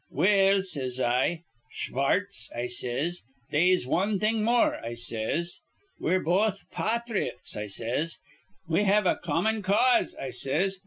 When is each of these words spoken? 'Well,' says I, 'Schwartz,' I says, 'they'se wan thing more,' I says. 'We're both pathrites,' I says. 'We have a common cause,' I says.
'Well,' 0.09 0.63
says 0.63 0.99
I, 0.99 1.43
'Schwartz,' 1.71 2.49
I 2.55 2.65
says, 2.65 3.21
'they'se 3.51 3.85
wan 3.85 4.17
thing 4.17 4.43
more,' 4.43 4.83
I 4.83 4.95
says. 4.95 5.59
'We're 5.99 6.21
both 6.21 6.65
pathrites,' 6.71 7.55
I 7.55 7.67
says. 7.67 8.17
'We 8.67 8.85
have 8.85 9.05
a 9.05 9.17
common 9.21 9.61
cause,' 9.61 10.15
I 10.15 10.31
says. 10.31 10.79